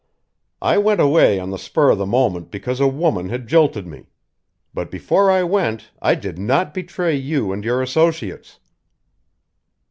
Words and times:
I 0.63 0.79
went 0.79 0.99
away 0.99 1.39
on 1.39 1.51
the 1.51 1.59
spur 1.59 1.91
of 1.91 1.99
the 1.99 2.07
moment 2.07 2.49
because 2.49 2.79
a 2.79 2.87
woman 2.87 3.29
had 3.29 3.45
jilted 3.45 3.85
me. 3.85 4.07
But 4.73 4.89
before 4.89 5.29
I 5.29 5.43
went, 5.43 5.91
I 6.01 6.15
did 6.15 6.39
not 6.39 6.73
betray 6.73 7.15
you 7.15 7.51
and 7.51 7.63
your 7.63 7.83
associates." 7.83 8.57